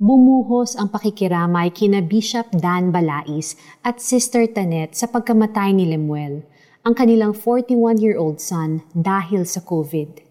Bumuhos 0.00 0.80
ang 0.80 0.88
pakikiramay 0.88 1.76
kina 1.76 2.00
Bishop 2.00 2.48
Dan 2.56 2.88
Balais 2.88 3.52
at 3.84 4.00
Sister 4.00 4.48
Tanet 4.48 4.96
sa 4.96 5.04
pagkamatay 5.04 5.76
ni 5.76 5.84
Lemuel, 5.92 6.40
ang 6.88 6.96
kanilang 6.96 7.36
41-year-old 7.36 8.40
son 8.40 8.80
dahil 8.96 9.44
sa 9.44 9.60
COVID. 9.60 10.24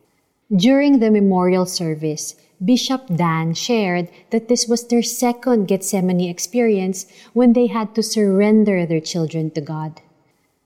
During 0.50 0.98
the 0.98 1.14
memorial 1.14 1.70
service, 1.70 2.34
Bishop 2.58 3.06
Dan 3.14 3.54
shared 3.54 4.10
that 4.34 4.50
this 4.50 4.66
was 4.66 4.90
their 4.90 5.06
second 5.06 5.70
Gethsemane 5.70 6.26
experience 6.26 7.06
when 7.38 7.54
they 7.54 7.70
had 7.70 7.94
to 7.94 8.02
surrender 8.02 8.90
their 8.90 9.06
children 9.06 9.54
to 9.54 9.62
God. 9.62 10.02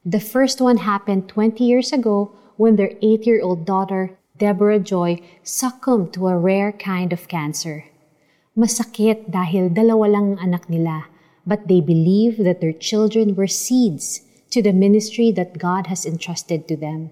The 0.08 0.24
first 0.24 0.64
one 0.64 0.88
happened 0.88 1.28
20 1.28 1.60
years 1.60 1.92
ago 1.92 2.32
when 2.56 2.80
their 2.80 2.96
eight 3.04 3.28
year 3.28 3.44
old 3.44 3.68
daughter, 3.68 4.16
Deborah 4.40 4.80
Joy, 4.80 5.20
succumbed 5.44 6.16
to 6.16 6.32
a 6.32 6.40
rare 6.40 6.72
kind 6.72 7.12
of 7.12 7.28
cancer. 7.28 7.92
Masakit 8.54 9.34
dahil 9.34 9.74
dalawa 9.74 10.06
lang 10.14 10.26
ang 10.38 10.54
anak 10.54 10.70
nila, 10.70 11.10
but 11.42 11.66
they 11.66 11.82
believe 11.82 12.38
that 12.38 12.62
their 12.62 12.76
children 12.76 13.34
were 13.34 13.50
seeds 13.50 14.22
to 14.54 14.62
the 14.62 14.74
ministry 14.74 15.34
that 15.34 15.58
God 15.58 15.90
has 15.90 16.06
entrusted 16.06 16.70
to 16.70 16.78
them. 16.78 17.10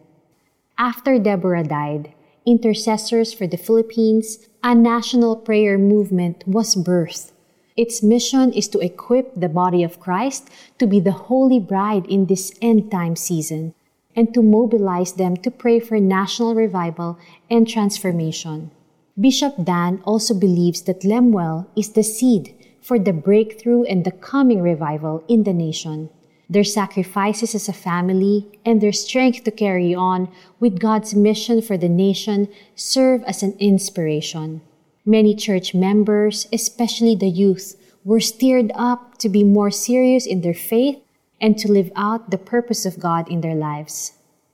After 0.78 1.18
Deborah 1.18 1.66
died, 1.66 2.14
Intercessors 2.46 3.34
for 3.34 3.46
the 3.46 3.58
Philippines, 3.58 4.50
a 4.64 4.74
national 4.74 5.36
prayer 5.36 5.78
movement 5.78 6.42
was 6.48 6.74
birthed. 6.74 7.34
Its 7.78 8.02
mission 8.02 8.52
is 8.54 8.68
to 8.70 8.80
equip 8.80 9.34
the 9.34 9.50
body 9.50 9.84
of 9.84 10.00
Christ 10.00 10.50
to 10.78 10.88
be 10.88 11.00
the 11.00 11.30
holy 11.30 11.60
bride 11.60 12.06
in 12.08 12.26
this 12.26 12.52
end 12.62 12.90
time 12.90 13.16
season 13.16 13.74
and 14.16 14.34
to 14.34 14.42
mobilize 14.42 15.14
them 15.14 15.38
to 15.38 15.52
pray 15.52 15.80
for 15.80 16.00
national 16.00 16.56
revival 16.56 17.18
and 17.50 17.68
transformation. 17.68 18.72
Bishop 19.20 19.56
Dan 19.64 20.02
also 20.06 20.34
believes 20.34 20.82
that 20.84 21.04
Lemuel 21.04 21.68
is 21.76 21.90
the 21.90 22.04
seed 22.04 22.56
for 22.82 22.98
the 22.98 23.14
breakthrough 23.14 23.84
and 23.84 24.06
the 24.06 24.12
coming 24.12 24.62
revival 24.62 25.24
in 25.28 25.44
the 25.44 25.54
nation 25.54 26.10
their 26.52 26.66
sacrifices 26.66 27.56
as 27.56 27.70
a 27.70 27.74
family, 27.74 28.46
and 28.66 28.82
their 28.82 28.92
strength 28.92 29.46
to 29.46 29.52
carry 29.52 29.96
on 29.96 30.30
with 30.60 30.82
God's 30.82 31.16
mission 31.16 31.62
for 31.62 31.78
the 31.78 31.88
nation 31.88 32.50
serve 32.76 33.24
as 33.24 33.42
an 33.42 33.56
inspiration. 33.58 34.62
Many 35.06 35.34
church 35.34 35.74
members, 35.74 36.50
especially 36.52 37.16
the 37.16 37.30
youth, 37.30 37.78
were 38.04 38.20
stirred 38.20 38.70
up 38.76 39.18
to 39.20 39.30
be 39.30 39.46
more 39.46 39.72
serious 39.72 40.26
in 40.26 40.42
their 40.42 40.54
faith 40.54 41.00
and 41.40 41.58
to 41.58 41.72
live 41.72 41.90
out 41.96 42.32
the 42.32 42.38
purpose 42.38 42.86
of 42.86 43.00
God 43.00 43.30
in 43.30 43.40
their 43.40 43.56
lives. 43.56 44.12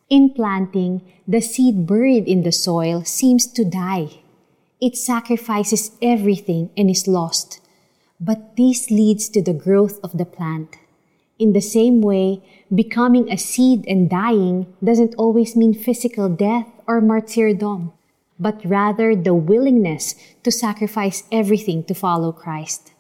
In 0.08 0.30
planting, 0.30 1.02
the 1.28 1.42
seed 1.42 1.88
buried 1.88 2.28
in 2.28 2.44
the 2.44 2.52
soil 2.52 3.04
seems 3.06 3.48
to 3.48 3.66
die. 3.66 4.20
It 4.80 4.96
sacrifices 4.96 5.92
everything 6.02 6.70
and 6.78 6.90
is 6.90 7.08
lost. 7.08 7.62
But 8.20 8.58
this 8.58 8.92
leads 8.92 9.30
to 9.30 9.42
the 9.42 9.54
growth 9.54 10.00
of 10.04 10.18
the 10.18 10.26
plant. 10.26 10.78
In 11.40 11.54
the 11.54 11.62
same 11.62 12.02
way, 12.02 12.42
becoming 12.74 13.32
a 13.32 13.38
seed 13.38 13.86
and 13.88 14.10
dying 14.10 14.74
doesn't 14.84 15.16
always 15.16 15.56
mean 15.56 15.74
physical 15.74 16.30
death 16.30 16.68
or 16.88 17.02
martyrdom, 17.02 17.94
but 18.40 18.62
rather 18.66 19.16
the 19.16 19.36
willingness 19.36 20.16
to 20.44 20.52
sacrifice 20.52 21.24
everything 21.32 21.84
to 21.86 21.94
follow 21.94 22.32
Christ. 22.32 22.94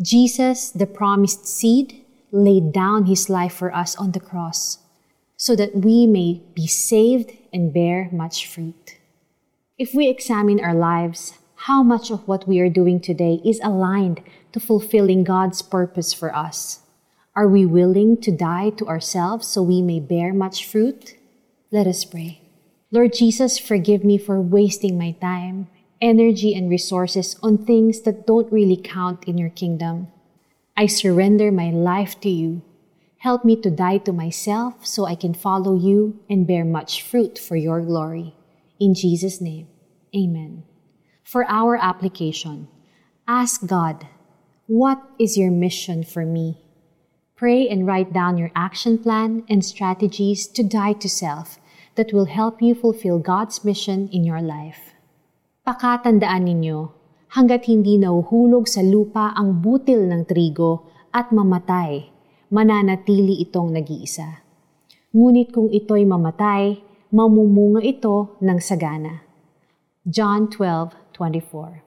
Jesus, 0.00 0.70
the 0.70 0.86
promised 0.86 1.46
seed, 1.46 2.04
laid 2.30 2.72
down 2.72 3.06
his 3.06 3.28
life 3.28 3.52
for 3.52 3.74
us 3.74 3.94
on 3.96 4.12
the 4.12 4.20
cross 4.20 4.78
so 5.36 5.56
that 5.56 5.74
we 5.74 6.06
may 6.06 6.40
be 6.54 6.66
saved 6.66 7.32
and 7.52 7.74
bear 7.74 8.08
much 8.12 8.46
fruit. 8.46 8.98
If 9.82 9.94
we 9.94 10.06
examine 10.06 10.60
our 10.60 10.76
lives, 10.76 11.40
how 11.66 11.82
much 11.82 12.12
of 12.12 12.28
what 12.28 12.46
we 12.46 12.60
are 12.60 12.70
doing 12.70 13.00
today 13.00 13.40
is 13.44 13.58
aligned 13.64 14.22
to 14.52 14.60
fulfilling 14.60 15.24
God's 15.24 15.60
purpose 15.60 16.12
for 16.12 16.32
us? 16.32 16.82
Are 17.34 17.48
we 17.48 17.66
willing 17.66 18.16
to 18.18 18.30
die 18.30 18.70
to 18.78 18.86
ourselves 18.86 19.48
so 19.48 19.60
we 19.60 19.82
may 19.82 19.98
bear 19.98 20.32
much 20.32 20.68
fruit? 20.68 21.16
Let 21.72 21.88
us 21.88 22.04
pray. 22.04 22.42
Lord 22.92 23.12
Jesus, 23.12 23.58
forgive 23.58 24.04
me 24.04 24.18
for 24.18 24.40
wasting 24.40 24.96
my 24.96 25.16
time, 25.20 25.66
energy, 26.00 26.54
and 26.54 26.70
resources 26.70 27.34
on 27.42 27.58
things 27.58 28.02
that 28.02 28.24
don't 28.24 28.52
really 28.52 28.76
count 28.76 29.24
in 29.24 29.36
your 29.36 29.50
kingdom. 29.50 30.06
I 30.76 30.86
surrender 30.86 31.50
my 31.50 31.70
life 31.70 32.20
to 32.20 32.28
you. 32.28 32.62
Help 33.18 33.44
me 33.44 33.56
to 33.56 33.68
die 33.68 33.98
to 34.06 34.12
myself 34.12 34.86
so 34.86 35.06
I 35.06 35.16
can 35.16 35.34
follow 35.34 35.74
you 35.74 36.20
and 36.30 36.46
bear 36.46 36.64
much 36.64 37.02
fruit 37.02 37.36
for 37.36 37.56
your 37.56 37.80
glory. 37.80 38.36
In 38.78 38.94
Jesus' 38.94 39.40
name, 39.40 39.68
amen. 40.14 40.64
For 41.24 41.44
our 41.48 41.76
application, 41.76 42.68
ask 43.26 43.64
God, 43.66 44.06
What 44.72 45.02
is 45.18 45.36
your 45.36 45.50
mission 45.50 46.00
for 46.00 46.24
me? 46.24 46.62
Pray 47.34 47.66
and 47.66 47.84
write 47.84 48.14
down 48.14 48.38
your 48.38 48.54
action 48.54 48.96
plan 48.96 49.42
and 49.50 49.60
strategies 49.60 50.46
to 50.54 50.62
die 50.62 50.94
to 51.02 51.10
self 51.10 51.58
that 51.98 52.14
will 52.14 52.30
help 52.30 52.62
you 52.62 52.72
fulfill 52.72 53.18
God's 53.18 53.66
mission 53.66 54.08
in 54.14 54.24
your 54.24 54.40
life. 54.40 54.94
Pakatandaan 55.66 56.46
ninyo, 56.46 56.94
hanggat 57.34 57.66
hindi 57.66 57.98
nauhulog 57.98 58.70
sa 58.70 58.86
lupa 58.86 59.34
ang 59.34 59.58
butil 59.58 60.06
ng 60.08 60.30
trigo 60.30 60.86
at 61.10 61.34
mamatay, 61.34 62.08
mananatili 62.54 63.42
itong 63.44 63.74
nag-iisa. 63.74 64.46
Ngunit 65.10 65.50
kung 65.50 65.68
ito'y 65.68 66.06
mamatay, 66.06 66.80
mamumunga 67.10 67.82
ito 67.82 68.38
ng 68.38 68.56
sagana. 68.62 69.26
John 70.02 70.50
12:24. 70.50 71.86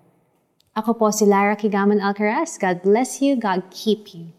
Ako 0.75 0.91
po 0.95 1.11
si 1.11 1.27
Lara 1.27 1.59
Kigaman 1.59 1.99
Alcaraz. 1.99 2.55
God 2.55 2.79
bless 2.79 3.19
you. 3.19 3.35
God 3.35 3.67
keep 3.71 4.15
you. 4.15 4.31